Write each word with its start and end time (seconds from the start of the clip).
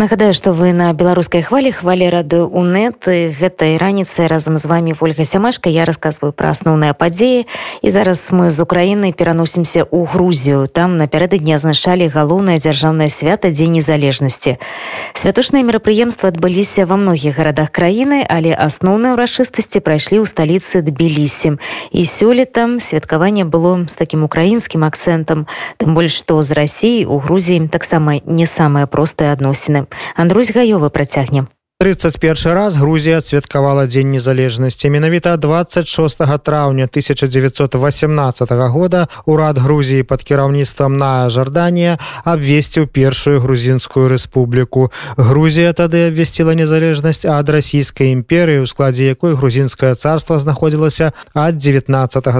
нагадаю 0.00 0.32
что 0.32 0.54
вы 0.54 0.72
на 0.72 0.90
беларускай 0.94 1.42
хвалі 1.42 1.72
хвалі 1.76 2.08
рады 2.08 2.40
унет 2.40 3.04
гэтай 3.04 3.76
раніцай 3.76 4.32
разам 4.32 4.56
з 4.56 4.64
вами 4.64 4.96
ольга 4.98 5.26
сямашка 5.28 5.68
я 5.68 5.84
рассказываю 5.84 6.32
пра 6.32 6.56
асноўныя 6.56 6.96
падзеі 6.96 7.44
і 7.84 7.90
зараз 7.92 8.32
мы 8.32 8.48
з 8.48 8.64
украіны 8.64 9.12
пераносімся 9.12 9.84
ў 9.84 10.08
грузію 10.08 10.72
там 10.72 10.96
напярэдадні 10.96 11.52
азначалі 11.52 12.08
галоўнае 12.08 12.56
дзяржаўнае 12.56 13.12
свята 13.12 13.52
дзень 13.52 13.76
незалежнасці 13.76 14.56
святочныя 15.12 15.68
мерапрыемствы 15.68 16.32
адбыліся 16.32 16.88
ва 16.88 16.96
многіх 16.96 17.36
гарадах 17.36 17.68
краіны 17.68 18.24
але 18.24 18.56
асноўныя 18.56 19.20
ўрачыстасці 19.20 19.84
прайшлі 19.84 20.24
ў 20.24 20.32
сталіцы 20.32 20.80
тбілісі 20.80 21.60
і 21.92 22.00
сёлета 22.08 22.80
святкаванне 22.80 23.44
было 23.44 23.84
з 23.84 24.00
такім 24.00 24.24
украінскім 24.24 24.80
акцэнтам 24.80 25.44
тым 25.76 25.92
больш 25.92 26.16
што 26.24 26.40
з 26.40 26.56
рассіі 26.56 27.04
у 27.04 27.20
грузіі 27.20 27.68
таксама 27.68 28.24
не 28.24 28.48
самыя 28.48 28.88
простыя 28.88 29.36
адносіны 29.36 29.88
Андрусь 30.16 30.52
гаёвы 30.52 30.90
працягнем 30.90 31.48
31 31.85 32.53
раз 32.53 32.77
Грузія 32.77 33.21
святкавала 33.21 33.85
дзень 33.85 34.09
незалежнасці 34.11 34.89
менавіта 34.89 35.37
26 35.37 36.17
траўня 36.41 36.83
1918 36.89 38.51
года 38.51 39.07
урад 39.25 39.57
Грузіі 39.57 40.03
под 40.03 40.23
кіраўніцтвам 40.23 40.97
на 40.97 41.29
Жорданія 41.29 41.99
абвесціў 42.23 42.87
першую 42.87 43.39
грузінскую 43.39 44.07
рэспубліку 44.09 44.89
Грузія 45.17 45.73
тады 45.77 46.07
абвесціла 46.07 46.55
незалежнасць 46.55 47.27
ад 47.29 47.53
расійскай 47.53 48.17
імперыі 48.17 48.63
у 48.63 48.67
складзе 48.71 49.05
якой 49.05 49.37
грузінскае 49.37 49.93
царство 49.93 50.39
знаходзілася 50.39 51.13
ад 51.35 51.59
19 51.61 51.91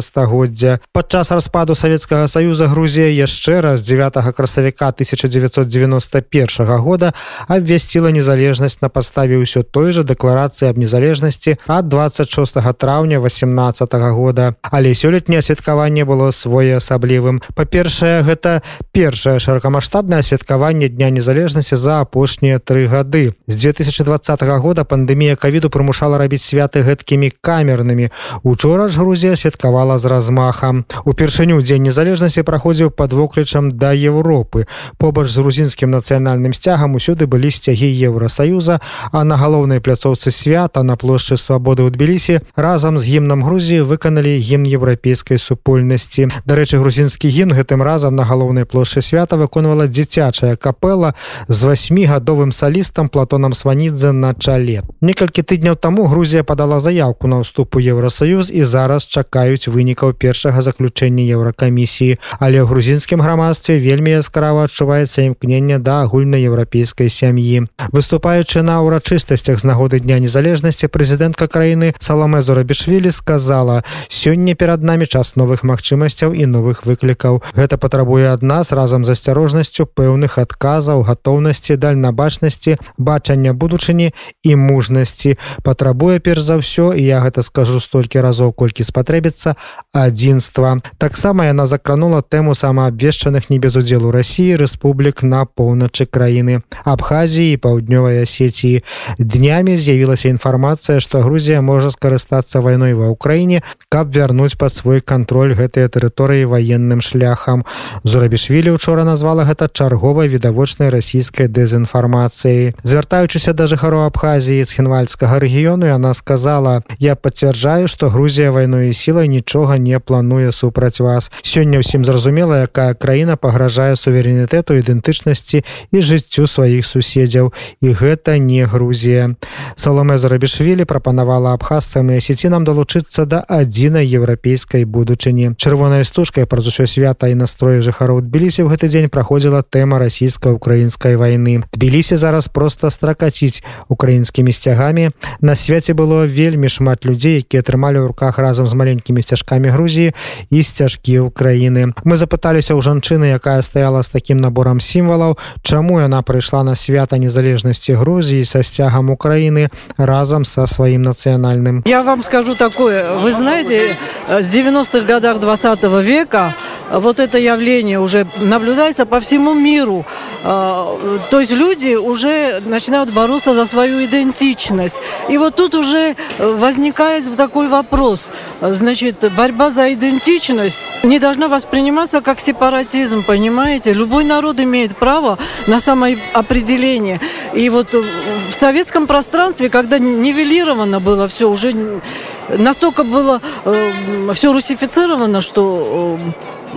стагоддзя 0.02 0.80
падчас 0.90 1.30
распаду 1.30 1.76
Савецкага 1.76 2.26
союза 2.32 2.66
Грузія 2.66 3.14
яшчэ 3.14 3.62
раз 3.62 3.86
9 3.86 4.16
красавіка 4.34 4.90
1991 4.90 6.66
года 6.82 7.14
абвясціла 7.48 8.10
незалежнасць 8.10 8.82
на 8.82 8.90
паставе 8.90 9.29
паставіў 9.31 9.47
усё 9.47 9.63
той 9.63 9.93
жа 9.93 10.03
дэкларацыі 10.03 10.71
аб 10.71 10.79
незалежнасці 10.79 11.57
ад 11.67 11.89
26 11.89 12.59
траўня 12.79 13.19
18 13.19 13.95
-го 13.95 14.11
года. 14.13 14.55
Але 14.63 14.91
сёлетняе 14.91 15.43
святкаванне 15.43 16.05
было 16.05 16.33
своеасаблівым. 16.33 17.41
Па-першае 17.55 18.23
гэта 18.23 18.63
першае 18.93 19.39
шырокамасштабнае 19.39 20.23
святкаванне 20.23 20.89
дня 20.89 21.11
незалежнасці 21.11 21.77
за 21.77 22.01
апошнія 22.01 22.59
тры 22.59 22.89
гады. 22.89 23.33
З 23.47 23.57
2020 23.57 24.43
года 24.59 24.85
пандемія 24.85 25.37
кавіду 25.37 25.71
прымушала 25.71 26.19
рабіць 26.19 26.43
святы 26.43 26.83
гэткімі 26.83 27.31
камернымі. 27.41 28.11
Учора 28.43 28.89
ж 28.89 28.99
Грузія 28.99 29.37
святкавала 29.37 29.99
з 29.99 30.05
размахам. 30.05 30.85
Упершыню 31.05 31.63
дзень 31.63 31.83
незалежнасці 31.83 32.43
праходзіў 32.43 32.91
под 32.91 33.13
воклічам 33.13 33.71
да 33.71 33.95
Европы 33.95 34.67
побач 34.99 35.29
з 35.29 35.39
грузінскім 35.39 35.91
нацыянальным 35.91 36.53
сцягам 36.53 36.95
усюды 36.95 37.27
былі 37.27 37.51
сцягі 37.51 37.87
Еўросаюза 37.87 38.81
а 39.13 39.20
а 39.21 39.25
на 39.25 39.37
галоўнай 39.37 39.81
пляцоўцы 39.85 40.31
свята 40.33 40.81
на 40.83 40.97
плошчы 40.97 41.37
свабоды 41.37 41.85
ў 41.85 41.93
тбілісі 41.93 42.41
разам 42.57 42.97
з 42.97 43.05
гімнам 43.05 43.45
Грузіі 43.45 43.85
выканалі 43.85 44.33
гімн 44.41 44.65
еўрапейскай 44.65 45.37
супольнасці. 45.37 46.33
Дарэчы 46.49 46.81
грузінскі 46.81 47.29
гімн 47.29 47.53
гэтым 47.53 47.85
разам 47.85 48.17
на 48.17 48.25
галоўнай 48.25 48.65
плошчы 48.65 49.05
свята 49.05 49.37
выконвала 49.37 49.85
дзіцячая 49.93 50.57
капела 50.57 51.13
з 51.53 51.69
васьмігадовым 51.69 52.49
салістам 52.49 53.13
платонам 53.13 53.53
сванідзе 53.53 54.17
на 54.17 54.33
чале. 54.33 54.89
Некалькі 55.05 55.45
тыдняў 55.45 55.77
таму 55.77 56.09
Грузія 56.09 56.41
падала 56.41 56.81
заявку 56.81 57.29
на 57.29 57.45
ўступ 57.45 57.77
у 57.77 57.85
Еўросаюз 57.85 58.49
і 58.49 58.65
зараз 58.65 59.05
чакаюць 59.05 59.69
вынікаў 59.69 60.17
першага 60.17 60.65
заключэння 60.65 61.29
еўракамісіі. 61.29 62.17
Але 62.41 62.65
ў 62.65 62.73
грузінскім 62.73 63.21
грамадстве 63.21 63.77
вельмі 63.77 64.17
яскрава 64.17 64.65
адчуваецца 64.65 65.29
імкнення 65.29 65.77
да 65.77 66.09
агульнаеўрапейскай 66.09 67.13
сям'і. 67.13 67.69
Выступаючы 67.93 68.65
на 68.65 68.81
ўрачы 68.81 69.10
урачыстасцях 69.11 69.59
з 69.59 69.67
нагоды 69.67 69.99
дня 69.99 70.23
незалежнасці 70.23 70.87
прэзідэнтка 70.87 71.51
краіны 71.51 71.95
саламе 71.99 72.43
зорабішвілі 72.47 73.11
сказала 73.11 73.83
сёння 74.07 74.55
перад 74.55 74.87
намі 74.87 75.07
час 75.07 75.35
новых 75.35 75.67
магчымасцяў 75.67 76.31
і 76.31 76.47
новых 76.47 76.87
выклікаў. 76.87 77.43
Гэта 77.59 77.75
патрабуе 77.75 78.31
ад 78.31 78.43
нас 78.43 78.71
разам 78.71 79.05
з 79.05 79.19
асцярожнасцю 79.19 79.91
пэўных 79.91 80.39
адказаў 80.39 81.03
гатоўнасці 81.03 81.75
дальнабачнасці 81.75 82.79
бачання 82.99 83.53
будучыні 83.53 84.15
і 84.47 84.57
мужнасці. 84.57 85.35
Патрабуе 85.67 86.23
перш 86.23 86.47
за 86.47 86.63
ўсё 86.63 86.95
і 86.95 87.03
я 87.03 87.19
гэта 87.19 87.43
скажу 87.43 87.83
столькі 87.83 88.23
разоў 88.23 88.55
колькі 88.55 88.87
спатрэбіцца 88.87 89.59
адзінства 89.91 90.79
таксама 90.99 91.51
яна 91.51 91.67
закранула 91.67 92.23
тэму 92.23 92.55
самаабвешчаных 92.55 93.51
не 93.51 93.59
без 93.59 93.75
удзелу 93.75 94.15
Росіі 94.15 94.55
рэспублік 94.55 95.27
на 95.27 95.51
поўначы 95.51 96.07
краіны 96.07 96.63
абхазіі 96.87 97.59
паўднёвай 97.59 98.23
асеці 98.23 98.87
днямі 99.19 99.77
з'явілася 99.77 100.29
інфармацыя 100.29 101.01
што 101.01 101.21
Грузія 101.21 101.61
можа 101.63 101.91
скарыстацца 101.91 102.61
вайной 102.61 102.95
ва 102.95 103.11
ўкраіне 103.13 103.63
каб 103.89 104.15
вярнуць 104.15 104.57
пад 104.57 104.75
свой 104.75 105.01
кантроль 105.01 105.55
гэтыя 105.55 105.89
тэрыторыі 105.89 106.47
ваенным 106.47 107.01
шляхам. 107.01 107.65
Зурабішвілі 108.05 108.71
учора 108.71 109.05
назвала 109.05 109.45
гэта 109.45 109.69
чарговай 109.73 110.29
відавочнай 110.29 110.91
расійскай 110.91 111.49
дэзінфармацыі 111.49 112.75
звяртаючыся 112.83 113.53
да 113.53 113.67
жыхароў 113.71 114.07
абхазіі 114.09 114.65
з 114.65 114.71
хінвальскага 114.73 115.39
рэгіёну 115.39 115.87
яна 115.87 116.15
сказала 116.15 116.83
я 116.99 117.15
пацвярджаю 117.15 117.89
што 117.89 118.09
Грузія 118.09 118.51
вайной 118.51 118.91
і 118.91 118.97
сілай 118.97 119.29
нічога 119.29 119.79
не 119.79 120.01
плануе 120.01 120.53
супраць 120.53 121.01
вас. 121.01 121.31
Сёння 121.43 121.85
ўсім 121.85 122.05
зразумела 122.05 122.67
якая 122.67 122.95
краіна 122.95 123.37
пагражае 123.37 123.95
суверэнітэту 123.95 124.81
ідэнтычнасці 124.81 125.63
і 125.93 125.99
жыццю 126.01 126.47
сваіх 126.47 126.87
суседзяў. 126.87 127.53
І 127.81 127.93
гэта 127.93 128.39
не 128.39 128.65
гру 128.65 128.80
Грузія. 128.80 129.36
Саломе 129.76 130.18
Зарабішвілі 130.18 130.86
прапанавала 130.86 131.54
абхазцам 131.54 132.10
і 132.12 132.24
асецінам 132.24 132.64
далучыцца 132.64 133.26
да 133.28 133.44
адзінай 133.44 134.08
еўрапейскай 134.08 134.86
будучыні. 134.88 135.60
Чырвоная 135.60 136.04
стужкай 136.08 136.48
праз 136.48 136.72
усё 136.72 136.88
свята 136.88 137.28
і 137.28 137.36
настроі 137.36 137.84
жыхароў 137.84 138.24
Тбілісі 138.24 138.64
ў 138.64 138.72
гэты 138.72 138.88
дзень 138.88 139.12
праходзіла 139.12 139.62
тэма 139.68 140.00
расійска-украінскай 140.00 141.20
вайны. 141.20 141.68
Тбілісі 141.76 142.16
зараз 142.16 142.48
проста 142.48 142.88
стракаціць 142.88 143.60
украінскімі 143.92 144.52
сцягамі. 144.52 145.12
На 145.42 145.56
свяце 145.56 145.94
было 145.94 146.24
вельмі 146.24 146.70
шмат 146.72 147.06
людзей, 147.06 147.44
якія 147.44 147.60
атрымалі 147.66 148.00
ў 148.00 148.08
руках 148.16 148.40
разам 148.40 148.68
з 148.68 148.74
маленькімі 148.74 149.22
сцяжкамі 149.22 149.70
Грузіі 149.76 150.14
і 150.50 150.64
сцяжкі 150.64 151.28
ўкраіны. 151.28 151.98
Мы 152.06 152.16
запыталіся 152.16 152.78
ў 152.78 152.82
жанчыны, 152.86 153.34
якая 153.36 153.62
стаяла 153.62 154.04
з 154.04 154.10
такім 154.14 154.38
наборам 154.38 154.80
сімвалаў, 154.80 155.38
чаму 155.62 156.00
яна 156.00 156.22
прыйшла 156.22 156.64
на 156.64 156.76
свята 156.76 157.18
незалежнасці 157.18 157.98
Грузіі 157.98 158.46
са 158.46 158.62
сцягам 158.71 159.11
Украины 159.11 159.69
разом 159.97 160.45
со 160.45 160.67
своим 160.67 161.03
национальным. 161.03 161.83
Я 161.87 162.03
вам 162.03 162.23
скажу 162.23 162.55
такое. 162.55 163.17
Вы 163.19 163.33
знаете, 163.33 163.97
с 164.29 164.55
90-х 164.55 165.01
годах 165.01 165.41
20 165.41 165.83
века 166.03 166.55
вот 166.93 167.21
это 167.21 167.39
явление 167.39 168.01
уже 168.01 168.27
наблюдается 168.39 169.07
по 169.07 169.21
всему 169.21 169.55
миру. 169.55 170.07
А, 170.43 171.21
то 171.31 171.41
есть 171.41 171.53
люди 171.53 171.95
уже 171.95 172.61
начинают 172.65 173.13
бороться 173.13 173.55
за 173.55 173.67
свою 173.67 174.05
идентичность. 174.05 175.01
И 175.29 175.39
вот 175.39 175.57
тут 175.57 175.75
уже 175.75 176.17
возникает 176.39 177.37
такой 177.37 177.69
вопрос. 177.69 178.31
Значит, 178.61 179.31
борьба 179.37 179.71
за 179.71 179.93
идентичность 179.93 180.79
не 181.03 181.19
должна 181.19 181.49
восприниматься 181.49 182.21
как 182.21 182.41
сепаратизм, 182.41 183.23
понимаете? 183.25 183.93
Любой 183.93 184.25
народ 184.25 184.61
имеет 184.61 184.97
право 184.97 185.39
на 185.67 185.81
самоопределение. 185.81 187.21
И 187.55 187.69
вот 187.69 187.93
в 187.93 188.55
советском 188.55 189.07
пространстве, 189.07 189.69
когда 189.69 189.99
нивелировано 189.99 191.01
было 191.01 191.29
все, 191.29 191.51
уже 191.51 192.01
настолько 192.49 193.05
было 193.05 193.41
э, 193.65 194.31
все 194.35 194.53
русифицировано, 194.53 195.41
что 195.41 196.19
э, 196.19 196.70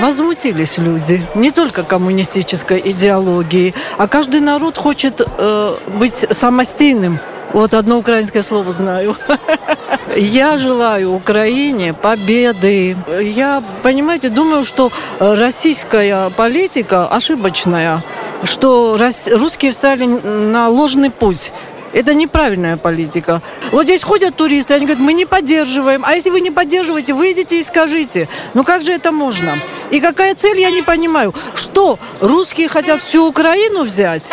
возмутились 0.00 0.78
люди. 0.78 1.26
Не 1.34 1.50
только 1.50 1.82
коммунистической 1.82 2.80
идеологии, 2.84 3.74
а 3.96 4.08
каждый 4.08 4.40
народ 4.40 4.76
хочет 4.76 5.20
э, 5.20 5.74
быть 5.98 6.26
самостийным. 6.30 7.20
Вот 7.52 7.74
одно 7.74 7.98
украинское 7.98 8.42
слово 8.42 8.72
знаю. 8.72 9.16
Я 10.16 10.58
желаю 10.58 11.12
Украине 11.14 11.94
победы. 11.94 12.96
Я, 13.22 13.62
понимаете, 13.82 14.28
думаю, 14.28 14.64
что 14.64 14.90
российская 15.18 16.30
политика 16.30 17.06
ошибочная 17.06 18.02
что 18.44 18.96
русские 19.32 19.72
встали 19.72 20.04
на 20.04 20.68
ложный 20.68 21.10
путь. 21.10 21.52
Это 21.92 22.14
неправильная 22.14 22.76
политика. 22.76 23.42
Вот 23.72 23.84
здесь 23.84 24.02
ходят 24.02 24.36
туристы, 24.36 24.74
они 24.74 24.84
говорят, 24.84 25.02
мы 25.02 25.12
не 25.12 25.24
поддерживаем. 25.24 26.04
А 26.04 26.14
если 26.14 26.30
вы 26.30 26.40
не 26.40 26.50
поддерживаете, 26.50 27.14
выйдите 27.14 27.58
и 27.58 27.62
скажите. 27.62 28.28
Ну 28.54 28.64
как 28.64 28.82
же 28.82 28.92
это 28.92 29.10
можно? 29.12 29.54
И 29.90 30.00
какая 30.00 30.34
цель, 30.34 30.60
я 30.60 30.70
не 30.70 30.82
понимаю. 30.82 31.34
Что, 31.54 31.98
русские 32.20 32.68
хотят 32.68 33.00
всю 33.00 33.26
Украину 33.26 33.84
взять? 33.84 34.30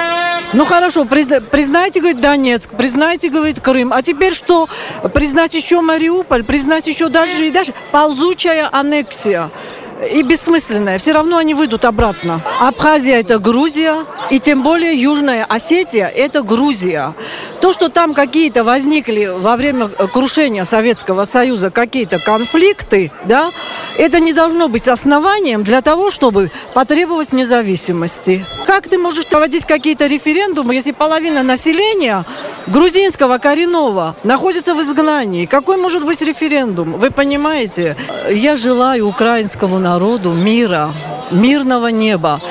Ну 0.54 0.66
хорошо, 0.66 1.06
призна, 1.06 1.40
признайте, 1.40 2.00
говорит, 2.00 2.22
Донецк, 2.22 2.70
признайте, 2.72 3.30
говорит, 3.30 3.60
Крым. 3.60 3.94
А 3.94 4.02
теперь 4.02 4.34
что? 4.34 4.68
Признать 5.14 5.54
еще 5.54 5.82
Мариуполь, 5.82 6.44
признать 6.44 6.88
еще 6.88 7.10
дальше 7.10 7.48
и 7.48 7.52
дальше? 7.52 7.74
Ползучая 7.92 8.70
аннексия. 8.72 9.50
И 10.12 10.22
бессмысленное. 10.24 10.98
Все 10.98 11.12
равно 11.12 11.38
они 11.38 11.54
выйдут 11.54 11.86
обратно. 11.86 12.42
Абхазия– 12.60 13.20
это 13.20 13.40
Грузия, 13.40 14.06
и 14.30 14.40
тем 14.40 14.64
более 14.64 14.94
Южная 14.94 15.46
Осетия– 15.46 16.08
это 16.16 16.42
Грузия. 16.42 17.14
То, 17.62 17.74
что 17.74 17.90
там 17.90 18.14
какие-то 18.14 18.64
возникли 18.64 19.26
во 19.26 19.56
время 19.56 19.88
крушения 19.88 20.64
Советского 20.64 21.26
Союза 21.26 21.72
какие-то 21.72 22.20
конфликты, 22.20 23.12
да, 23.26 23.50
это 23.98 24.20
не 24.20 24.34
должно 24.34 24.68
быть 24.68 24.88
основанием 24.88 25.64
для 25.64 25.82
того, 25.82 26.12
чтобы 26.12 26.52
потребовать 26.74 27.32
независимости. 27.32 28.46
Как 28.66 28.88
ты 28.88 28.98
можешь 28.98 29.28
проводить 29.28 29.66
какие-то 29.66 30.08
референдумы, 30.08 30.76
если 30.76 30.92
половина 30.92 31.44
населения 31.44 32.26
грузинского 32.68 33.38
коренного 33.38 34.16
находится 34.24 34.74
в 34.74 34.82
изгнании. 34.82 35.46
Какой 35.46 35.78
может 35.78 36.06
быть 36.06 36.22
референдум? 36.22 36.98
Вы 36.98 37.12
понимаете? 37.12 37.96
Я 38.30 38.56
желаю 38.56 39.08
украинскому 39.08 39.80
народу 39.80 40.32
мира, 40.32 40.92
мирного 41.32 41.88
неба. 41.88 42.42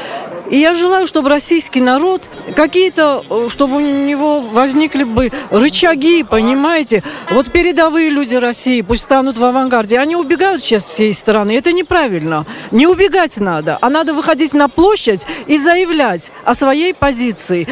И 0.51 0.59
я 0.59 0.75
желаю, 0.75 1.07
чтобы 1.07 1.31
российский 1.31 1.81
народ 1.81 2.23
какие-то, 2.55 3.25
чтобы 3.49 3.77
у 3.77 3.81
него 3.81 4.41
возникли 4.41 5.05
бы 5.05 5.33
рычаги, 5.51 6.23
понимаете? 6.23 7.03
Вот 7.31 7.51
передовые 7.51 8.11
люди 8.11 8.35
России 8.35 8.83
пусть 8.83 9.05
станут 9.05 9.39
в 9.39 9.45
авангарде. 9.45 9.99
Они 9.99 10.17
убегают 10.17 10.63
сейчас 10.63 10.85
всей 10.85 11.13
страны. 11.13 11.57
Это 11.57 11.73
неправильно. 11.73 12.45
Не 12.71 12.87
убегать 12.87 13.39
надо, 13.39 13.79
а 13.81 13.89
надо 13.89 14.13
выходить 14.13 14.53
на 14.53 14.69
площадь 14.69 15.27
и 15.47 15.57
заявлять 15.59 16.31
о 16.45 16.55
своей 16.55 16.93
позиции 16.93 17.67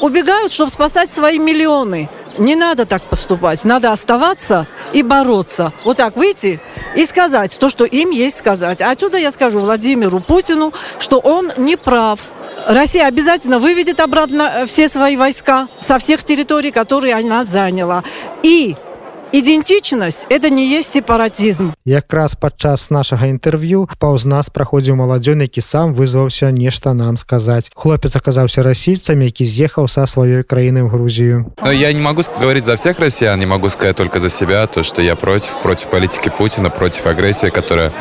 убегают, 0.00 0.52
чтобы 0.52 0.70
спасать 0.70 1.10
свои 1.10 1.38
миллионы. 1.38 2.08
Не 2.38 2.54
надо 2.54 2.86
так 2.86 3.02
поступать. 3.02 3.64
Надо 3.64 3.90
оставаться 3.90 4.66
и 4.92 5.02
бороться. 5.02 5.72
Вот 5.84 5.96
так 5.96 6.16
выйти 6.16 6.60
и 6.96 7.04
сказать 7.04 7.58
то, 7.58 7.68
что 7.68 7.84
им 7.84 8.10
есть 8.10 8.38
сказать. 8.38 8.80
Отсюда 8.80 9.18
я 9.18 9.30
скажу 9.30 9.60
Владимиру 9.60 10.20
Путину, 10.20 10.72
что 10.98 11.18
он 11.18 11.52
не 11.56 11.76
прав. 11.76 12.20
Россия 12.66 13.06
обязательно 13.06 13.58
выведет 13.58 14.00
обратно 14.00 14.50
э, 14.54 14.66
все 14.66 14.88
свои 14.88 15.16
войска 15.16 15.68
со 15.80 15.98
всех 15.98 16.24
территорий, 16.24 16.70
которые 16.70 17.14
она 17.14 17.44
заняла. 17.44 18.02
И 18.42 18.76
ідэнтычнасць 19.33 20.27
это 20.29 20.49
не 20.53 20.69
есть 20.69 20.93
сепаратизм 20.93 21.73
якраз 21.85 22.35
падчас 22.35 22.93
нашага 22.93 23.25
інтэрв'ю 23.33 23.89
паўз 23.97 24.29
нас 24.29 24.53
праходзіў 24.53 25.01
маладзён 25.01 25.41
які 25.41 25.61
сам 25.61 25.97
вызваўся 25.97 26.53
нешта 26.53 26.93
нам 26.93 27.17
сказаць 27.17 27.73
хлопец 27.73 28.13
аказаўся 28.15 28.61
расійцам 28.61 29.25
які 29.25 29.45
з'ехаў 29.45 29.89
са 29.89 30.05
сваёй 30.05 30.45
краіны 30.45 30.85
в 30.85 30.93
грузію 30.93 31.49
но 31.65 31.71
я 31.73 31.91
не 31.93 32.01
могу 32.01 32.21
говорить 32.37 32.63
за 32.63 32.75
всех 32.75 32.99
россиян 32.99 33.39
не 33.39 33.47
могу 33.47 33.69
сказать 33.69 33.95
только 33.95 34.19
за 34.19 34.29
себя 34.29 34.67
то 34.67 34.83
что 34.83 35.01
я 35.01 35.15
против 35.15 35.49
против 35.63 35.87
политики 35.89 36.29
путина 36.29 36.69
против 36.69 37.07
агрессии 37.07 37.49
которая 37.49 37.91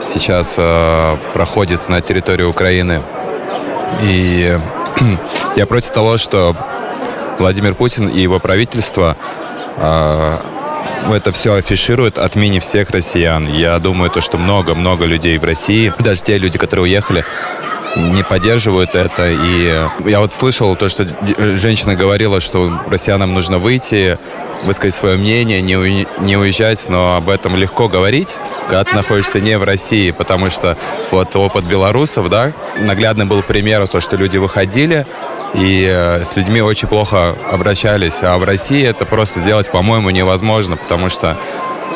сейчас 0.00 0.54
э, 0.56 1.16
проходит 1.34 1.90
на 1.90 2.00
территории 2.00 2.44
украины 2.44 3.02
и 4.00 4.56
я 5.56 5.66
против 5.66 5.90
того 5.90 6.16
что 6.16 6.56
владимир 7.38 7.74
путин 7.74 8.08
и 8.08 8.20
его 8.20 8.40
правительство 8.40 9.18
э, 9.76 10.38
это 11.13 11.31
все 11.31 11.53
афиширует 11.53 12.17
от 12.17 12.35
мини 12.35 12.59
всех 12.59 12.89
россиян. 12.91 13.47
Я 13.47 13.79
думаю, 13.79 14.09
то, 14.09 14.21
что 14.21 14.37
много-много 14.37 15.05
людей 15.05 15.37
в 15.37 15.43
России, 15.43 15.93
даже 15.99 16.23
те 16.23 16.37
люди, 16.37 16.57
которые 16.57 16.83
уехали, 16.83 17.25
не 17.95 18.23
поддерживают 18.23 18.95
это. 18.95 19.29
И 19.29 20.09
я 20.09 20.19
вот 20.19 20.33
слышал 20.33 20.75
то, 20.75 20.89
что 20.89 21.05
женщина 21.57 21.95
говорила, 21.95 22.39
что 22.39 22.81
россиянам 22.87 23.33
нужно 23.33 23.57
выйти, 23.57 24.17
высказать 24.63 24.95
свое 24.95 25.17
мнение, 25.17 25.61
не, 25.61 25.77
у... 25.77 25.85
не 26.21 26.37
уезжать, 26.37 26.89
но 26.89 27.15
об 27.15 27.29
этом 27.29 27.55
легко 27.55 27.87
говорить, 27.87 28.35
когда 28.65 28.83
ты 28.83 28.95
находишься 28.95 29.39
не 29.39 29.57
в 29.57 29.63
России, 29.63 30.11
потому 30.11 30.49
что 30.49 30.77
вот 31.11 31.35
опыт 31.35 31.65
белорусов, 31.65 32.29
да, 32.29 32.53
наглядный 32.79 33.25
был 33.25 33.41
пример, 33.43 33.87
то, 33.87 33.99
что 33.99 34.15
люди 34.15 34.37
выходили, 34.37 35.05
и 35.57 35.87
э, 35.89 36.23
с 36.23 36.35
людьми 36.35 36.61
очень 36.61 36.87
плохо 36.87 37.35
обращались. 37.51 38.21
А 38.21 38.37
в 38.37 38.43
России 38.43 38.85
это 38.85 39.05
просто 39.05 39.39
сделать, 39.39 39.69
по-моему, 39.71 40.11
невозможно, 40.11 40.77
потому 40.77 41.09
что 41.09 41.35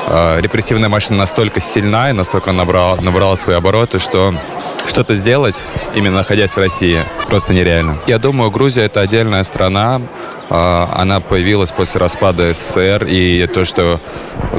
э, 0.07 0.41
репрессивная 0.41 0.89
машина 0.89 1.19
настолько 1.19 1.59
сильна 1.59 2.09
и 2.09 2.13
настолько 2.13 2.51
набрала, 2.51 2.95
набрала 2.99 3.35
свои 3.35 3.55
обороты, 3.55 3.99
что 3.99 4.33
что-то 4.87 5.13
сделать, 5.13 5.63
именно 5.95 6.17
находясь 6.17 6.51
в 6.51 6.57
России, 6.57 7.03
просто 7.27 7.53
нереально. 7.53 7.99
Я 8.07 8.17
думаю, 8.17 8.49
Грузия 8.49 8.81
это 8.81 8.99
отдельная 8.99 9.43
страна. 9.43 10.01
Э, 10.51 10.85
она 10.93 11.21
появилась 11.21 11.71
после 11.71 11.99
распада 11.99 12.53
СССР, 12.53 13.05
и 13.07 13.47
то, 13.47 13.63
что 13.63 13.99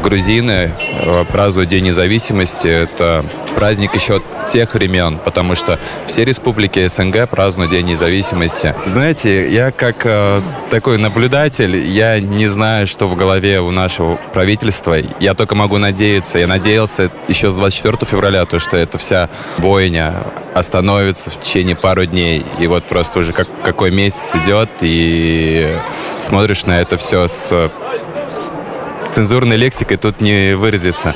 грузины 0.03 0.71
э, 0.81 1.25
празднуют 1.31 1.69
День 1.69 1.85
независимости, 1.85 2.67
это 2.67 3.25
праздник 3.57 3.95
еще 3.95 4.21
тех 4.49 4.75
времен, 4.75 5.19
потому 5.19 5.55
что 5.55 5.79
все 6.07 6.25
республики 6.25 6.87
СНГ 6.87 7.29
празднуют 7.29 7.71
День 7.71 7.87
независимости. 7.87 8.75
Знаете, 8.87 9.53
я 9.53 9.71
как 9.71 10.05
э, 10.05 10.41
такой 10.71 10.97
наблюдатель, 10.99 11.77
я 11.77 12.19
не 12.21 12.49
знаю, 12.49 12.87
что 12.87 13.07
в 13.07 13.15
голове 13.15 13.61
у 13.61 13.71
нашего 13.71 14.19
правительства. 14.33 14.97
Я 15.21 15.35
только 15.35 15.55
могу 15.55 15.79
надеяться. 15.79 16.39
Я 16.39 16.47
надеялся 16.47 17.11
еще 17.29 17.51
с 17.51 17.57
24 17.57 17.99
февраля, 18.11 18.47
то, 18.47 18.59
что 18.59 18.77
эта 18.77 18.97
вся 18.99 19.29
бойня 19.59 20.15
остановится 20.55 21.31
в 21.31 21.41
течение 21.41 21.77
пару 21.77 22.05
дней. 22.07 22.45
И 22.59 22.67
вот 22.67 22.85
просто 22.85 23.21
уже 23.21 23.33
как, 23.33 23.49
какой 23.63 23.91
месяц 23.91 24.35
идет, 24.35 24.69
и 24.81 25.75
смотришь 26.19 26.65
на 26.65 26.81
это 26.81 26.97
все 26.97 27.27
с 27.27 27.71
цензурной 29.13 29.57
лексикой 29.57 29.97
тут 29.97 30.21
не 30.21 30.55
выразиться. 30.55 31.15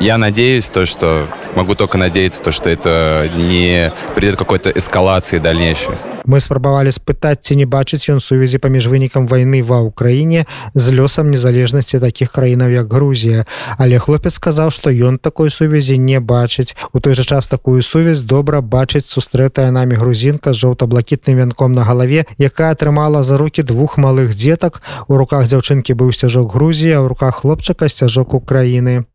Я 0.00 0.18
надеюсь, 0.18 0.66
то, 0.66 0.84
что 0.84 1.26
могу 1.54 1.74
только 1.74 1.96
надеяться, 1.96 2.42
то, 2.42 2.52
что 2.52 2.68
это 2.68 3.30
не 3.34 3.92
придет 4.14 4.36
к 4.36 4.38
какой-то 4.38 4.70
эскалации 4.70 5.38
дальнейшей 5.38 5.94
Мы 6.25 6.39
спрабавалі 6.39 6.91
спытаць 6.91 7.41
ці 7.41 7.55
не 7.55 7.65
бачыць 7.65 8.09
ён 8.13 8.21
сувязі 8.21 8.61
паміж 8.61 8.87
вынікам 8.87 9.25
вайны 9.27 9.61
ва 9.65 9.81
ўкраіне 9.85 10.45
з 10.75 10.85
лёсам 10.93 11.31
незалежнасці 11.33 11.99
такіх 11.99 12.31
краінаў 12.31 12.69
як 12.69 12.93
Грузія 12.93 13.45
але 13.77 13.97
хлопец 13.99 14.37
сказаў 14.37 14.69
што 14.69 14.93
ён 14.93 15.17
такой 15.17 15.49
сувязі 15.49 15.97
не 15.97 16.19
бачыць 16.19 16.75
у 16.93 16.99
той 16.99 17.17
жа 17.17 17.23
час 17.23 17.47
такую 17.47 17.81
сувязь 17.81 18.21
добра 18.21 18.61
бачыць 18.61 19.09
сустрэтая 19.09 19.71
намі 19.71 19.95
грузінка 19.95 20.53
з 20.53 20.61
жоўта-блакітным 20.63 21.37
вянком 21.37 21.73
на 21.73 21.83
галаве 21.83 22.25
якая 22.37 22.71
атрымала 22.77 23.23
за 23.23 23.37
руки 23.37 23.63
двух 23.63 23.97
малых 23.97 24.35
дзетак 24.35 24.81
у 25.07 25.17
руках 25.17 25.47
дзяўчынкі 25.47 25.93
быў 25.93 26.11
сцяжок 26.11 26.53
Грузія 26.53 27.01
у 27.01 27.07
руках 27.07 27.41
хлопчыка 27.41 27.89
сцяжок 27.89 28.33
Украіны 28.33 29.05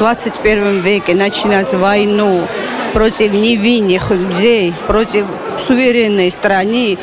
21 0.00 0.80
веке 0.80 1.14
начинать 1.14 1.74
войну 1.74 2.48
против 2.94 3.34
невинных 3.34 4.10
людей 4.10 4.72
против 4.86 5.26
суверенной 5.68 6.30
страны, 6.30 6.96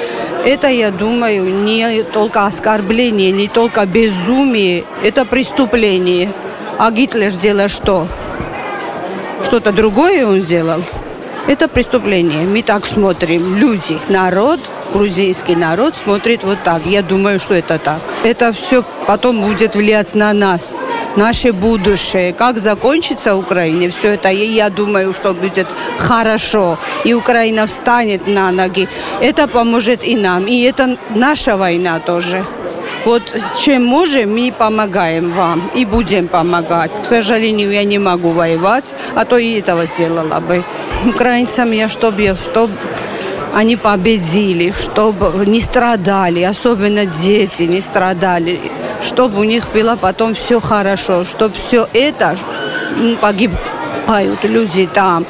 это, 0.43 0.67
я 0.67 0.89
думаю, 0.89 1.43
не 1.43 2.01
только 2.01 2.47
оскорбление, 2.47 3.29
не 3.29 3.47
только 3.47 3.85
безумие, 3.85 4.83
это 5.03 5.25
преступление. 5.25 6.33
А 6.79 6.89
Гитлер 6.89 7.29
сделал 7.29 7.69
что? 7.69 8.07
Что-то 9.43 9.71
другое 9.71 10.25
он 10.25 10.41
сделал? 10.41 10.81
Это 11.47 11.67
преступление. 11.67 12.47
Мы 12.47 12.63
так 12.63 12.87
смотрим. 12.87 13.57
Люди, 13.57 13.99
народ, 14.09 14.59
грузинский 14.91 15.55
народ 15.55 15.93
смотрит 15.95 16.43
вот 16.43 16.57
так. 16.63 16.83
Я 16.87 17.03
думаю, 17.03 17.39
что 17.39 17.53
это 17.53 17.77
так. 17.77 18.01
Это 18.23 18.51
все 18.53 18.83
потом 19.05 19.43
будет 19.43 19.75
влиять 19.75 20.15
на 20.15 20.33
нас 20.33 20.79
наше 21.17 21.51
будущее. 21.51 22.31
Как 22.33 22.57
закончится 22.57 23.35
Украина, 23.35 23.89
все 23.89 24.13
это, 24.13 24.29
я 24.29 24.69
думаю, 24.69 25.13
что 25.13 25.33
будет 25.33 25.67
хорошо. 25.97 26.77
И 27.03 27.13
Украина 27.13 27.65
встанет 27.65 28.27
на 28.27 28.51
ноги. 28.51 28.87
Это 29.19 29.47
поможет 29.47 30.03
и 30.03 30.15
нам. 30.15 30.45
И 30.45 30.61
это 30.61 30.97
наша 31.15 31.57
война 31.57 31.99
тоже. 31.99 32.45
Вот 33.05 33.23
чем 33.59 33.85
можем, 33.85 34.33
мы 34.33 34.53
помогаем 34.57 35.31
вам 35.31 35.71
и 35.75 35.85
будем 35.85 36.27
помогать. 36.27 37.01
К 37.01 37.05
сожалению, 37.05 37.71
я 37.71 37.83
не 37.83 37.99
могу 37.99 38.31
воевать, 38.31 38.93
а 39.15 39.25
то 39.25 39.37
и 39.37 39.59
этого 39.59 39.85
сделала 39.85 40.39
бы. 40.39 40.63
Украинцам 41.05 41.71
я, 41.71 41.89
чтобы, 41.89 42.35
чтобы 42.43 42.73
они 43.53 43.75
победили, 43.75 44.71
чтобы 44.71 45.45
не 45.45 45.61
страдали, 45.61 46.41
особенно 46.43 47.05
дети 47.05 47.63
не 47.63 47.81
страдали 47.81 48.59
чтобы 49.01 49.39
у 49.39 49.43
них 49.43 49.69
было 49.73 49.95
потом 49.95 50.33
все 50.33 50.59
хорошо, 50.59 51.25
чтобы 51.25 51.55
все 51.55 51.87
это 51.93 52.35
ну, 52.95 53.15
погибают 53.17 54.43
люди 54.43 54.87
там, 54.91 55.25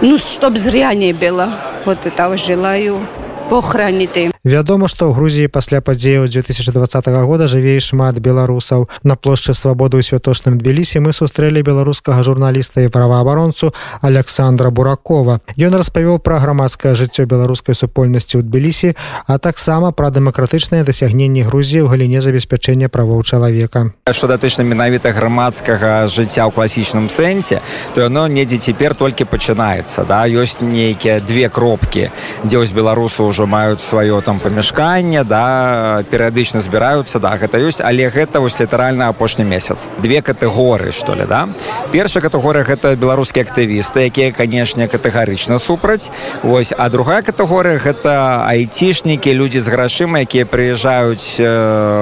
ну, 0.00 0.18
чтобы 0.18 0.58
зря 0.58 0.94
не 0.94 1.12
было. 1.12 1.48
Вот 1.84 2.04
этого 2.04 2.36
желаю 2.36 3.06
похороните. 3.49 4.31
Вядома, 4.45 4.85
што 4.85 5.09
ў 5.09 5.17
Грузіі 5.17 5.49
пасля 5.49 5.81
падзеяў 5.81 6.29
2020 6.29 7.09
года 7.25 7.49
жыве 7.49 7.81
шмат 7.81 8.21
беларусаў. 8.21 8.89
На 9.01 9.17
плошчы 9.17 9.57
свабоды 9.57 9.97
ў 9.97 10.05
святочным 10.05 10.61
Тбілісі 10.61 11.01
мы 11.01 11.17
сустрэлі 11.17 11.65
беларускага 11.65 12.21
журналіста 12.21 12.85
і 12.85 12.93
праваабаронцу 12.93 13.73
Александра 14.05 14.69
Буракова. 14.69 15.41
Ён 15.57 15.73
распавёў 15.73 16.21
пра 16.21 16.37
грамадскае 16.37 16.93
жыццё 16.93 17.25
беларускай 17.25 17.73
супольнасці 17.73 18.37
ў 18.37 18.45
Тбілісі, 18.45 18.93
а 19.25 19.41
таксама 19.41 19.89
пра 19.89 20.13
дэмакратычныя 20.13 20.85
дасягненні 20.85 21.41
Грузіі 21.49 21.85
ў 21.85 21.89
галіне 21.89 22.21
забеспячэння 22.21 22.93
правоў 22.93 23.25
чалавека. 23.25 23.97
Што 24.05 24.29
датычна 24.29 24.61
менавіта 24.61 25.09
грамадскага 25.09 26.05
жыцця 26.05 26.45
ў 26.45 26.53
класічным 26.53 27.09
сэнсе, 27.09 27.65
то 27.97 28.05
яно 28.05 28.29
недзе 28.29 28.61
цяпер 28.61 28.93
толькі 28.93 29.25
пачынаецца. 29.25 30.05
Да? 30.05 30.29
ёсць 30.29 30.61
нейкія 30.61 31.17
две 31.17 31.49
кропкі, 31.49 32.13
дзе 32.45 32.61
вось 32.61 32.69
беларусы 32.69 33.25
ўжо 33.25 33.38
маюць 33.46 33.80
сваё 33.80 34.20
там 34.20 34.40
памяшканне 34.40 35.24
да 35.24 36.02
перыядычна 36.10 36.60
збіраюцца 36.60 37.20
да 37.20 37.36
гэта 37.36 37.60
ёсць 37.60 37.80
але 37.80 38.08
гэта 38.10 38.40
вось 38.40 38.58
літаральна 38.60 39.08
апошні 39.08 39.44
месяц. 39.44 39.88
Две 39.98 40.22
катэгорыі 40.22 40.92
што 40.92 41.14
ли 41.14 41.24
да? 41.24 41.48
Першая 41.92 42.22
катэгорыя 42.22 42.64
гэта 42.64 42.96
беларускія 42.96 43.44
актывісты 43.44 44.06
якія 44.10 44.32
канешне 44.32 44.88
катэгарычна 44.88 45.58
супраць. 45.58 46.10
Ось 46.42 46.72
а 46.76 46.88
другая 46.88 47.22
катэгорыя 47.22 47.78
гэта 47.78 48.44
айцішнікі 48.46 49.32
людзі 49.32 49.60
з 49.60 49.68
грашыма 49.68 50.24
якія 50.24 50.44
прыязджаюць 50.44 51.38
э, 51.38 51.46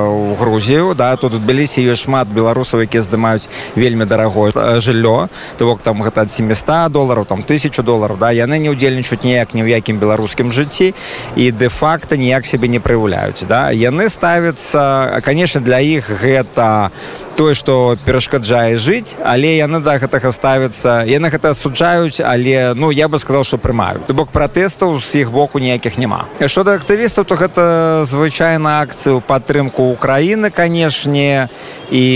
у 0.06 0.34
грузію 0.34 0.94
да? 0.94 1.16
Тут 1.16 1.34
адбыліся 1.34 1.80
ёсць 1.80 2.04
шмат 2.06 2.28
беларусаў 2.28 2.86
якія 2.86 3.02
здымаюць 3.02 3.48
вельмі 3.76 4.04
дарагое 4.04 4.52
жыллё. 4.80 5.28
То 5.58 5.66
бок 5.66 5.82
там 5.82 6.02
гэта 6.02 6.22
ад 6.22 6.30
700 6.30 6.92
долараў 6.92 7.24
там 7.24 7.42
тысячу 7.42 7.82
долараў 7.82 8.16
да? 8.16 8.32
Яны 8.32 8.58
не 8.58 8.70
ўдзельнічаюць 8.70 9.24
ніяк 9.24 9.54
ні 9.54 9.62
ў 9.62 9.78
якім 9.78 9.98
беларускім 9.98 10.52
жыцці 10.52 10.94
і 11.35 11.51
де-факта 11.51 12.17
ніяк 12.17 12.45
сябе 12.45 12.67
не 12.67 12.79
праяўляюць 12.79 13.45
да 13.47 13.71
яны 13.71 14.09
ставяцца 14.09 15.21
конечно 15.25 15.61
для 15.61 15.79
іх 15.79 16.09
гэта 16.09 16.91
тое 17.38 17.54
што 17.54 17.94
перашкаджае 18.02 18.74
жыць 18.74 19.14
але 19.22 19.54
яны 19.56 19.78
да 19.78 19.98
гэтага 20.02 20.34
ставяцца 20.34 21.06
яны 21.06 21.30
гэта 21.30 21.54
асуджаюць 21.54 22.18
але 22.20 22.74
ну 22.74 22.90
я 22.90 23.06
бы 23.08 23.18
сказал 23.22 23.46
что 23.46 23.62
прымаю 23.62 24.02
то 24.06 24.14
бок 24.18 24.34
пратэстаў 24.34 24.98
з 24.98 25.22
іх 25.22 25.30
боку 25.30 25.58
ніякіх 25.58 25.98
няма. 25.98 26.26
Що 26.46 26.64
да 26.64 26.74
актывістаў 26.74 27.24
то 27.24 27.34
гэта 27.38 28.04
звычайна 28.04 28.80
акцыю 28.82 29.20
падтрымку 29.20 29.92
Украіны 29.94 30.50
канешне 30.50 31.48
і 31.90 32.06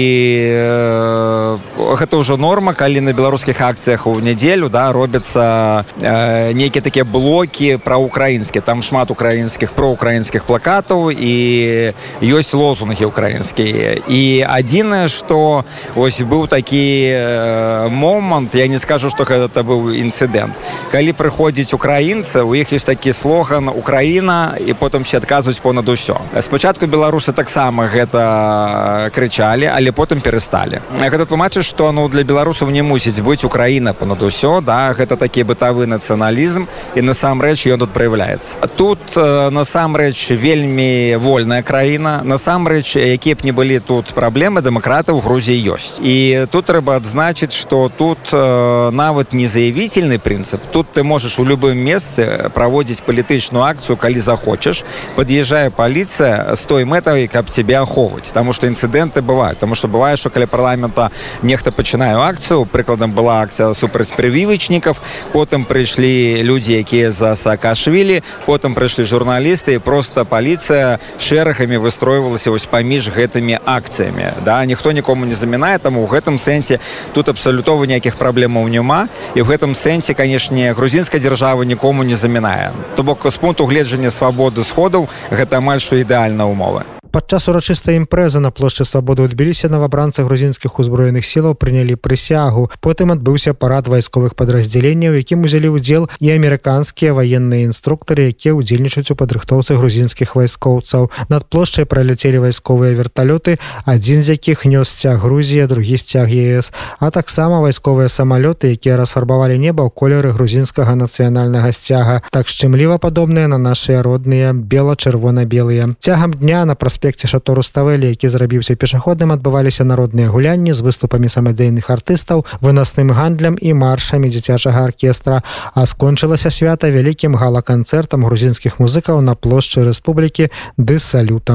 э, 0.51 1.59
гэта 1.77 2.17
ўжо 2.17 2.37
норма 2.37 2.75
калі 2.75 3.01
на 3.01 3.13
беларускіх 3.13 3.61
акцыях 3.61 4.07
у 4.07 4.19
нядзелю 4.21 4.69
да 4.69 4.93
робяцца 4.93 5.85
э, 6.01 6.53
нейкія 6.53 6.83
такія 6.83 7.05
блокі 7.05 7.77
пра 7.77 7.97
украінскі 7.97 8.61
там 8.61 8.83
шмат 8.83 9.11
украінскіх 9.11 9.73
проукраінскіх 9.73 10.45
плакатаў 10.45 11.11
і 11.13 11.93
ёсць 12.23 12.53
лозунгі 12.55 13.05
украінскія. 13.05 14.03
І 14.09 14.47
адзінае 14.49 15.12
что 15.13 15.65
ось 15.97 16.21
быў 16.21 16.49
такі 16.49 17.13
э, 17.13 17.89
момант 17.89 18.55
я 18.55 18.67
не 18.67 18.79
скажу 18.79 19.11
что 19.11 19.25
гэта 19.25 19.63
быў 19.63 19.93
інцыдэнт. 19.93 20.55
Калі 20.91 21.13
прыходзіць 21.13 21.75
украінцы 21.75 22.43
у 22.43 22.55
іх 22.55 22.73
ёсць 22.73 22.89
такі 22.89 23.13
слоган 23.13 23.69
украіна 23.69 24.57
і 24.57 24.73
потым 24.73 25.05
все 25.05 25.19
адказваюць 25.19 25.61
понад 25.61 25.89
усё. 25.89 26.17
Спачатку 26.41 26.87
беларусы 26.87 27.33
таксама 27.33 27.87
гэта 27.87 29.11
крычалі 29.15 29.69
але 29.69 29.93
потым 29.93 30.21
перасталі. 30.21 30.81
Гэта 30.99 31.27
тлумачыць 31.27 31.67
что 31.67 31.93
ну 31.93 32.09
для 32.09 32.23
беларусаў 32.23 32.71
не 32.71 32.83
мусіць 32.83 33.21
быць 33.21 33.45
украіна 33.45 33.93
понад 33.93 34.23
усё 34.23 34.61
да 34.61 34.93
гэта 34.93 35.17
такі 35.17 35.43
бытавы 35.43 35.87
нацыяналізм 35.87 36.67
і 36.95 37.01
насамрэч 37.03 37.67
ён 37.67 37.83
тут 37.83 37.91
проявляецца 37.93 38.55
тут 38.77 38.99
э, 39.17 39.51
насамрэч 39.51 40.31
вельмі 40.31 41.17
вольная 41.17 41.63
краіна 41.63 42.21
насамрэч 42.25 42.97
якія 42.97 43.35
б 43.35 43.43
не 43.43 43.53
былі 43.53 43.79
тут 43.83 44.15
праблемы 44.15 44.63
дэмакраты 44.63 45.02
кандидата 45.02 45.14
ў 45.14 45.22
грузіі 45.22 45.60
ёсць 45.74 46.00
і 46.04 46.46
тут 46.52 46.70
трэба 46.70 46.98
адзначыць 47.00 47.54
что 47.56 47.90
тут 47.90 48.18
э, 48.32 48.90
нават 48.92 49.34
не 49.34 49.48
заявительны 49.48 50.20
прынцып 50.20 50.62
тут 50.72 50.92
ты 50.92 51.04
можаш 51.04 51.40
у 51.40 51.46
любым 51.46 51.78
месцы 51.78 52.52
праводзіць 52.54 53.02
палітычную 53.02 53.64
акцыю 53.64 53.98
калі 53.98 54.20
захочаш 54.20 54.84
под'язджае 55.16 55.70
паліцыя 55.70 56.56
з 56.56 56.62
той 56.66 56.86
мэтавай 56.86 57.28
каб 57.28 57.50
цябе 57.50 57.80
ахоўваць 57.82 58.32
таму 58.34 58.54
что 58.54 58.68
інцыдэнты 58.68 59.22
бываюць 59.22 59.58
тому 59.60 59.76
что 59.76 59.88
бывае 59.88 60.18
что 60.18 60.30
каля 60.30 60.48
парламента 60.48 61.12
нехта 61.42 61.72
пачынаю 61.72 62.22
акцыю 62.22 62.66
прыкладам 62.66 63.12
была 63.12 63.42
акцыя 63.42 63.74
супраць 63.74 64.12
прывівачнікаў 64.12 64.98
потым 65.34 65.66
прыйшлі 65.66 66.44
людзі 66.44 66.78
якія 66.78 67.12
за 67.12 67.36
саакашвілі 67.36 68.24
потым 68.46 68.76
прыйшлі 68.76 69.04
журналісты 69.04 69.76
і 69.76 69.84
просто 69.84 70.26
паліцыя 70.26 71.00
шэрагамі 71.20 71.78
выстройвалася 71.78 72.52
вось 72.52 72.66
паміж 72.66 73.10
гэтымі 73.10 73.60
акцыямі 73.66 74.44
да 74.46 74.66
ніхто 74.66 74.91
нікому 74.93 75.27
не 75.27 75.35
замінае 75.35 75.79
таму 75.79 76.05
у 76.05 76.09
гэтым 76.09 76.39
сэнсе 76.39 76.79
тут 77.13 77.29
абсалютова 77.29 77.85
ніякіх 77.87 78.17
праблемаў 78.17 78.69
няма. 78.69 79.09
І 79.35 79.43
ў 79.43 79.47
гэтым 79.47 79.75
сэнсе 79.75 80.15
канешне 80.15 80.73
грузінская 80.73 81.21
дзяржава 81.21 81.65
нікому 81.65 82.05
не 82.05 82.17
замінае. 82.17 82.73
То 82.97 83.03
бок 83.03 83.27
з 83.27 83.37
пункту 83.37 83.67
гледжання 83.67 84.11
свабоды 84.11 84.65
сходаў 84.65 85.09
гэта 85.31 85.59
амаль 85.59 85.81
што 85.81 85.97
ідэальна 85.97 86.47
умовы 86.47 87.02
падчас 87.13 87.45
урачыстай 87.53 88.01
імпрэзы 88.01 88.41
на 88.41 88.49
плошчы 88.51 88.89
свабоды 88.89 89.29
адбіліся 89.29 89.69
навабранцы 89.69 90.25
грузінскіх 90.25 90.79
узброеных 90.81 91.29
сілаў 91.29 91.53
прынялі 91.61 92.01
прысягу. 92.01 92.71
Потым 92.81 93.13
адбыўся 93.13 93.53
парад 93.53 93.87
вайсковых 93.93 94.33
падраздзяленняў 94.33 95.21
якім 95.21 95.45
узялі 95.45 95.77
ўдзел 95.77 96.09
і 96.25 96.33
амерыканскія 96.33 97.13
ваенныя 97.13 97.69
інструктары 97.69 98.33
якія 98.33 98.57
ўдзельнічаюць 98.57 99.13
у 99.13 99.19
падрыхтоўцы 99.21 99.77
грузінскіх 99.77 100.33
вайскоўцаў. 100.41 101.13
Над 101.29 101.45
плошчай 101.53 101.85
праляцелі 101.85 102.49
вайсковыя 102.49 102.97
верталёты 102.97 103.61
адзін 103.85 104.25
з 104.25 104.41
якіх 104.41 104.65
нёс 104.65 104.89
сцяг 104.89 105.21
грузія 105.21 105.69
другі 105.69 106.01
сцяг 106.01 106.33
ес 106.33 106.73
а 106.97 107.13
таксама 107.13 107.61
вайсковыя 107.61 108.09
самалёты 108.09 108.73
якія 108.73 108.97
расфарбавалі 108.97 109.61
неба 109.61 109.85
ў 109.85 109.93
колеры 109.93 110.33
грузінскага 110.33 110.97
нацыянальнага 110.97 111.77
сцяга. 111.77 112.25
Так 112.33 112.49
шчымліва 112.49 112.97
падобныя 112.97 113.53
на 113.53 113.61
нашыя 113.61 114.01
родныя 114.01 114.57
бела-чырвона-белыя. 114.57 116.01
Цягам 116.01 116.33
дня 116.33 116.65
на 116.65 116.75
прасп 116.75 117.02
праспекце 117.02 117.28
шато 117.28 117.56
руставелі 117.58 118.10
які 118.14 118.30
зрабіўся 118.30 118.76
пешаходным 118.76 119.34
адбываліся 119.34 119.84
народныя 119.84 120.30
гулянні 120.30 120.74
з 120.78 120.86
выступамі 120.86 121.30
самадзейных 121.30 121.90
артыстаў 121.90 122.46
вынасным 122.62 123.10
гандлем 123.12 123.58
і 123.58 123.74
маршамі 123.74 124.30
дзіцячага 124.30 124.86
аркестра 124.86 125.42
а 125.74 125.86
скончылася 125.86 126.52
свята 126.52 126.94
вялікім 126.94 127.34
гала-канцэртам 127.34 128.26
грузінскіх 128.30 128.78
музыкаў 128.78 129.22
на 129.26 129.34
плошчы 129.34 129.82
рэспублікі 129.90 130.54
ды 130.78 131.00
салютам 131.00 131.48